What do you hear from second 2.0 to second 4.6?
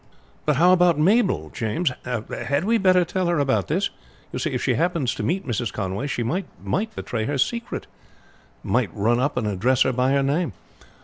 Had we better tell her about this? You see,